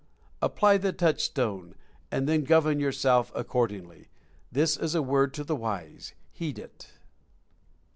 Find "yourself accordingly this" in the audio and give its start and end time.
2.79-4.75